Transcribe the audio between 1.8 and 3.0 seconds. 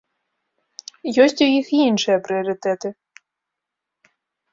іншыя прыярытэты.